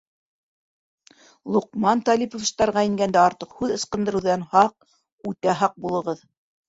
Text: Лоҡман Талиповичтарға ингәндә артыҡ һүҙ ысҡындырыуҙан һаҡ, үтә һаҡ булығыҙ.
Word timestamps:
Лоҡман 1.57 2.01
Талиповичтарға 2.07 2.85
ингәндә 2.89 3.21
артыҡ 3.27 3.53
һүҙ 3.59 3.75
ысҡындырыуҙан 3.79 4.47
һаҡ, 4.57 4.75
үтә 5.33 5.57
һаҡ 5.61 5.77
булығыҙ. 5.87 6.25